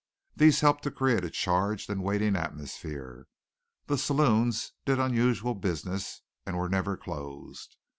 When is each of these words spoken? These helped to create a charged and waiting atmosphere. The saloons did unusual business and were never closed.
These 0.35 0.61
helped 0.61 0.81
to 0.85 0.89
create 0.89 1.23
a 1.23 1.29
charged 1.29 1.87
and 1.87 2.01
waiting 2.03 2.35
atmosphere. 2.35 3.27
The 3.85 3.99
saloons 3.99 4.71
did 4.83 4.97
unusual 4.97 5.53
business 5.53 6.23
and 6.43 6.57
were 6.57 6.69
never 6.69 6.97
closed. 6.97 7.77